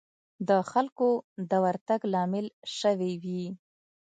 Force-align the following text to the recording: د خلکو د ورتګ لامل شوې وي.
د 0.47 0.49
خلکو 0.71 1.09
د 1.49 1.51
ورتګ 1.65 1.99
لامل 2.13 2.47
شوې 2.79 3.13
وي. 3.23 3.45